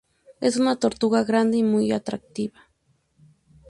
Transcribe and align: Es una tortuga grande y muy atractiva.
Es 0.39 0.57
una 0.57 0.77
tortuga 0.79 1.23
grande 1.23 1.57
y 1.57 1.63
muy 1.63 1.91
atractiva. 1.91 2.59